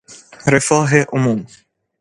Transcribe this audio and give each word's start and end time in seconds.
رفاه 0.47 1.05
عموم 1.13 1.45